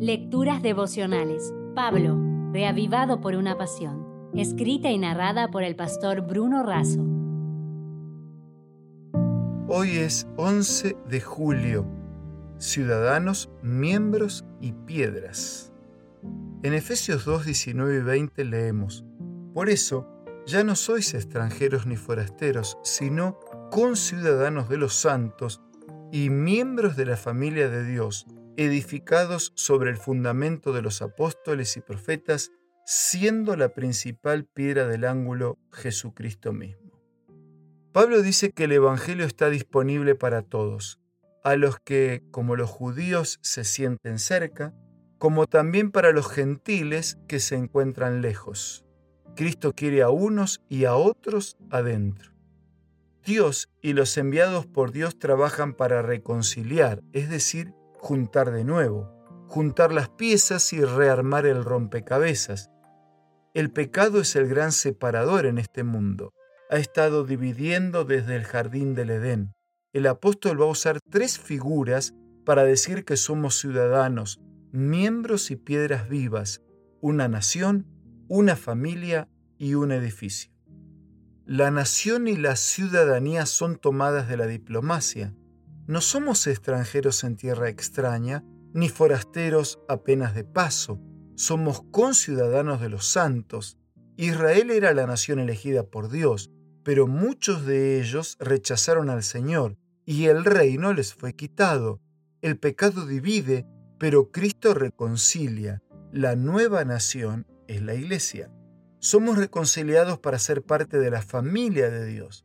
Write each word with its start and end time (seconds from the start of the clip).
Lecturas 0.00 0.62
devocionales. 0.62 1.52
Pablo, 1.74 2.16
reavivado 2.52 3.20
por 3.20 3.34
una 3.34 3.58
pasión. 3.58 4.30
Escrita 4.32 4.92
y 4.92 4.98
narrada 4.98 5.50
por 5.50 5.64
el 5.64 5.74
pastor 5.74 6.20
Bruno 6.20 6.62
Razo. 6.62 7.04
Hoy 9.66 9.96
es 9.96 10.28
11 10.36 10.96
de 11.10 11.20
julio. 11.20 11.84
Ciudadanos, 12.58 13.50
miembros 13.60 14.44
y 14.60 14.70
piedras. 14.70 15.72
En 16.62 16.74
Efesios 16.74 17.24
2, 17.24 17.46
19 17.46 17.96
y 17.96 18.00
20 18.00 18.44
leemos, 18.44 19.04
Por 19.52 19.68
eso, 19.68 20.06
ya 20.46 20.62
no 20.62 20.76
sois 20.76 21.12
extranjeros 21.14 21.86
ni 21.88 21.96
forasteros, 21.96 22.78
sino 22.84 23.40
conciudadanos 23.72 24.68
de 24.68 24.76
los 24.76 24.94
santos 24.94 25.60
y 26.12 26.30
miembros 26.30 26.94
de 26.94 27.06
la 27.06 27.16
familia 27.16 27.68
de 27.68 27.84
Dios, 27.84 28.28
edificados 28.58 29.52
sobre 29.54 29.90
el 29.90 29.96
fundamento 29.96 30.72
de 30.72 30.82
los 30.82 31.00
apóstoles 31.00 31.76
y 31.76 31.80
profetas, 31.80 32.50
siendo 32.84 33.56
la 33.56 33.68
principal 33.68 34.46
piedra 34.46 34.88
del 34.88 35.04
ángulo 35.04 35.58
Jesucristo 35.72 36.52
mismo. 36.52 37.00
Pablo 37.92 38.20
dice 38.20 38.50
que 38.50 38.64
el 38.64 38.72
Evangelio 38.72 39.26
está 39.26 39.48
disponible 39.48 40.16
para 40.16 40.42
todos, 40.42 40.98
a 41.44 41.54
los 41.54 41.78
que, 41.78 42.24
como 42.32 42.56
los 42.56 42.68
judíos, 42.68 43.38
se 43.42 43.62
sienten 43.62 44.18
cerca, 44.18 44.74
como 45.18 45.46
también 45.46 45.92
para 45.92 46.10
los 46.10 46.28
gentiles 46.28 47.16
que 47.28 47.38
se 47.38 47.54
encuentran 47.54 48.22
lejos. 48.22 48.84
Cristo 49.36 49.72
quiere 49.72 50.02
a 50.02 50.10
unos 50.10 50.60
y 50.68 50.84
a 50.84 50.96
otros 50.96 51.56
adentro. 51.70 52.32
Dios 53.24 53.68
y 53.80 53.92
los 53.92 54.16
enviados 54.16 54.66
por 54.66 54.90
Dios 54.90 55.16
trabajan 55.18 55.74
para 55.74 56.02
reconciliar, 56.02 57.02
es 57.12 57.30
decir, 57.30 57.72
juntar 57.98 58.50
de 58.50 58.64
nuevo, 58.64 59.10
juntar 59.46 59.92
las 59.92 60.08
piezas 60.08 60.72
y 60.72 60.84
rearmar 60.84 61.46
el 61.46 61.64
rompecabezas. 61.64 62.70
El 63.54 63.70
pecado 63.72 64.20
es 64.20 64.36
el 64.36 64.46
gran 64.48 64.72
separador 64.72 65.46
en 65.46 65.58
este 65.58 65.84
mundo. 65.84 66.32
Ha 66.70 66.76
estado 66.76 67.24
dividiendo 67.24 68.04
desde 68.04 68.36
el 68.36 68.44
jardín 68.44 68.94
del 68.94 69.10
Edén. 69.10 69.52
El 69.92 70.06
apóstol 70.06 70.60
va 70.60 70.66
a 70.66 70.70
usar 70.70 71.00
tres 71.00 71.38
figuras 71.38 72.14
para 72.44 72.64
decir 72.64 73.04
que 73.04 73.16
somos 73.16 73.58
ciudadanos, 73.58 74.40
miembros 74.70 75.50
y 75.50 75.56
piedras 75.56 76.08
vivas, 76.08 76.62
una 77.00 77.28
nación, 77.28 77.86
una 78.28 78.54
familia 78.56 79.28
y 79.56 79.74
un 79.74 79.92
edificio. 79.92 80.52
La 81.46 81.70
nación 81.70 82.28
y 82.28 82.36
la 82.36 82.56
ciudadanía 82.56 83.46
son 83.46 83.76
tomadas 83.76 84.28
de 84.28 84.36
la 84.36 84.46
diplomacia. 84.46 85.34
No 85.88 86.00
somos 86.00 86.46
extranjeros 86.46 87.24
en 87.24 87.36
tierra 87.36 87.68
extraña, 87.68 88.44
ni 88.72 88.88
forasteros 88.88 89.80
apenas 89.88 90.36
de 90.36 90.44
paso. 90.44 91.00
Somos 91.34 91.82
conciudadanos 91.90 92.80
de 92.80 92.88
los 92.88 93.06
santos. 93.06 93.76
Israel 94.16 94.70
era 94.70 94.94
la 94.94 95.08
nación 95.08 95.40
elegida 95.40 95.82
por 95.82 96.08
Dios, 96.08 96.52
pero 96.84 97.08
muchos 97.08 97.66
de 97.66 98.00
ellos 98.00 98.36
rechazaron 98.38 99.10
al 99.10 99.24
Señor, 99.24 99.76
y 100.04 100.26
el 100.26 100.44
reino 100.44 100.92
les 100.92 101.12
fue 101.12 101.34
quitado. 101.34 102.00
El 102.42 102.56
pecado 102.56 103.04
divide, 103.04 103.66
pero 103.98 104.30
Cristo 104.30 104.74
reconcilia. 104.74 105.82
La 106.12 106.36
nueva 106.36 106.84
nación 106.84 107.48
es 107.66 107.82
la 107.82 107.94
iglesia 107.94 108.52
somos 109.00 109.38
reconciliados 109.38 110.18
para 110.18 110.38
ser 110.38 110.62
parte 110.62 110.98
de 110.98 111.10
la 111.10 111.22
familia 111.22 111.90
de 111.90 112.04
Dios, 112.06 112.44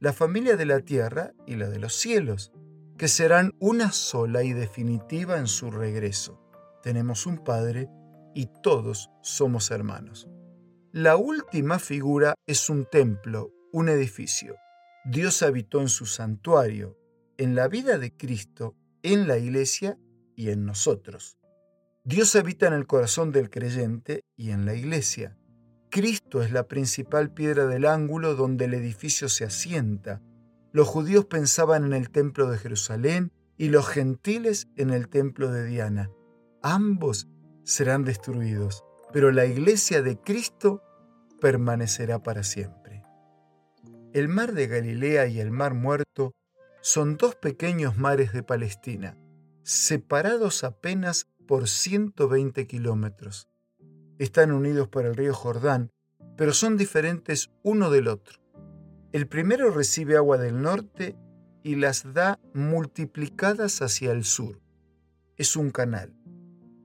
la 0.00 0.12
familia 0.12 0.56
de 0.56 0.66
la 0.66 0.80
tierra 0.80 1.32
y 1.46 1.56
la 1.56 1.68
de 1.68 1.78
los 1.78 1.94
cielos, 1.94 2.52
que 2.96 3.08
serán 3.08 3.54
una 3.58 3.92
sola 3.92 4.42
y 4.44 4.52
definitiva 4.52 5.38
en 5.38 5.46
su 5.46 5.70
regreso. 5.70 6.40
Tenemos 6.82 7.26
un 7.26 7.38
Padre 7.38 7.88
y 8.34 8.48
todos 8.62 9.10
somos 9.22 9.70
hermanos. 9.70 10.28
La 10.92 11.16
última 11.16 11.78
figura 11.78 12.34
es 12.46 12.70
un 12.70 12.84
templo, 12.84 13.50
un 13.72 13.88
edificio. 13.88 14.56
Dios 15.04 15.42
habitó 15.42 15.80
en 15.80 15.88
su 15.88 16.06
santuario, 16.06 16.96
en 17.36 17.54
la 17.54 17.68
vida 17.68 17.98
de 17.98 18.16
Cristo, 18.16 18.76
en 19.02 19.26
la 19.26 19.38
iglesia 19.38 19.98
y 20.36 20.50
en 20.50 20.64
nosotros. 20.64 21.36
Dios 22.04 22.36
habita 22.36 22.66
en 22.66 22.74
el 22.74 22.86
corazón 22.86 23.32
del 23.32 23.50
creyente 23.50 24.20
y 24.36 24.50
en 24.50 24.66
la 24.66 24.74
iglesia. 24.74 25.36
Cristo 25.90 26.42
es 26.42 26.52
la 26.52 26.68
principal 26.68 27.32
piedra 27.32 27.66
del 27.66 27.86
ángulo 27.86 28.34
donde 28.34 28.66
el 28.66 28.74
edificio 28.74 29.28
se 29.28 29.44
asienta. 29.44 30.20
Los 30.74 30.86
judíos 30.88 31.24
pensaban 31.24 31.86
en 31.86 31.94
el 31.94 32.10
templo 32.10 32.50
de 32.50 32.58
Jerusalén 32.58 33.32
y 33.56 33.70
los 33.70 33.88
gentiles 33.88 34.68
en 34.76 34.90
el 34.90 35.08
templo 35.08 35.50
de 35.50 35.64
Diana. 35.64 36.10
Ambos 36.60 37.28
serán 37.62 38.04
destruidos, 38.04 38.84
pero 39.10 39.32
la 39.32 39.46
iglesia 39.46 40.02
de 40.02 40.18
Cristo 40.20 40.82
permanecerá 41.40 42.22
para 42.22 42.42
siempre. 42.42 43.02
El 44.12 44.28
mar 44.28 44.52
de 44.52 44.66
Galilea 44.66 45.28
y 45.28 45.40
el 45.40 45.50
mar 45.50 45.72
muerto 45.72 46.34
son 46.82 47.16
dos 47.16 47.36
pequeños 47.36 47.96
mares 47.96 48.34
de 48.34 48.42
Palestina, 48.42 49.16
separados 49.62 50.62
apenas 50.62 51.26
por 51.46 51.68
120 51.68 52.66
kilómetros 52.66 53.48
están 54.18 54.52
unidos 54.52 54.88
por 54.88 55.06
el 55.06 55.16
río 55.16 55.34
Jordán, 55.34 55.90
pero 56.36 56.52
son 56.52 56.76
diferentes 56.76 57.50
uno 57.62 57.90
del 57.90 58.08
otro. 58.08 58.40
El 59.14 59.28
primero 59.28 59.70
recibe 59.70 60.16
agua 60.16 60.38
del 60.38 60.60
norte 60.60 61.14
y 61.62 61.76
las 61.76 62.12
da 62.14 62.40
multiplicadas 62.52 63.80
hacia 63.80 64.10
el 64.10 64.24
sur. 64.24 64.60
Es 65.36 65.54
un 65.54 65.70
canal. 65.70 66.12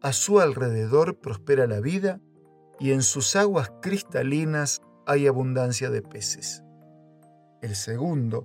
A 0.00 0.14
su 0.14 0.40
alrededor 0.40 1.20
prospera 1.20 1.66
la 1.66 1.80
vida 1.80 2.22
y 2.80 2.92
en 2.92 3.02
sus 3.02 3.36
aguas 3.36 3.70
cristalinas 3.82 4.80
hay 5.04 5.26
abundancia 5.26 5.90
de 5.90 6.00
peces. 6.00 6.64
El 7.60 7.76
segundo 7.76 8.44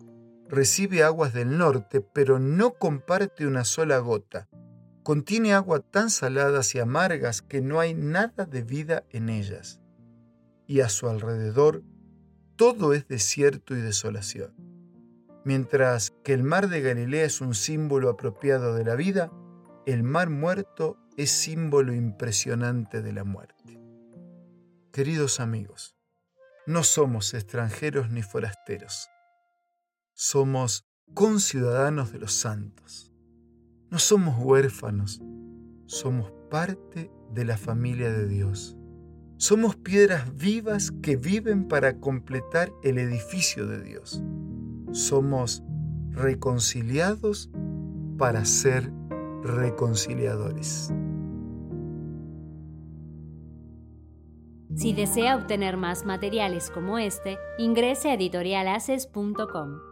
recibe 0.50 1.04
aguas 1.04 1.34
del 1.34 1.58
norte, 1.58 2.02
pero 2.02 2.38
no 2.38 2.74
comparte 2.74 3.48
una 3.48 3.64
sola 3.64 4.00
gota 4.00 4.50
contiene 5.04 5.54
agua 5.54 5.80
tan 5.80 6.10
saladas 6.10 6.76
y 6.76 6.80
amargas 6.80 7.42
que 7.42 7.62
no 7.62 7.80
hay 7.80 7.94
nada 7.96 8.46
de 8.46 8.62
vida 8.62 9.06
en 9.10 9.30
ellas, 9.30 9.80
y 10.68 10.82
a 10.82 10.90
su 10.90 11.10
alrededor 11.10 11.82
todo 12.60 12.94
es 12.94 13.08
desierto 13.08 13.74
y 13.74 13.80
desolación. 13.80 14.54
Mientras 15.46 16.12
que 16.24 16.34
el 16.34 16.44
mar 16.44 16.70
de 16.70 16.82
Galilea 16.82 17.24
es 17.24 17.42
un 17.42 17.56
símbolo 17.56 18.10
apropiado 18.10 18.76
de 18.76 18.84
la 18.84 18.94
vida, 18.94 19.32
el 19.88 20.04
mar 20.04 20.30
muerto 20.30 20.98
es 21.18 21.32
símbolo 21.32 21.96
impresionante 21.96 23.02
de 23.02 23.14
la 23.14 23.24
muerte. 23.24 23.80
Queridos 24.92 25.40
amigos, 25.40 25.96
no 26.68 26.84
somos 26.84 27.34
extranjeros 27.34 28.12
ni 28.12 28.22
forasteros, 28.22 29.08
somos 30.14 30.86
conciudadanos 31.16 32.12
de 32.12 32.20
los 32.20 32.34
santos 32.34 33.10
no 33.92 33.98
somos 33.98 34.36
huérfanos, 34.38 35.20
somos 35.88 36.32
parte 36.52 37.12
de 37.34 37.46
la 37.46 37.58
familia 37.58 38.12
de 38.12 38.28
Dios. 38.28 38.78
Somos 39.40 39.78
piedras 39.78 40.38
vivas 40.38 40.92
que 40.92 41.16
viven 41.16 41.70
para 41.70 41.98
completar 42.02 42.74
el 42.84 42.98
edificio 42.98 43.66
de 43.68 43.82
Dios. 43.82 44.22
Somos 44.92 45.64
reconciliados 46.12 47.50
para 48.18 48.44
ser 48.44 48.92
reconciliadores. 49.42 50.94
Si 54.76 54.92
desea 54.92 55.38
obtener 55.38 55.78
más 55.78 56.06
materiales 56.06 56.70
como 56.70 56.98
este, 56.98 57.38
ingrese 57.58 58.10
a 58.10 58.16
editorialaces.com. 58.16 59.89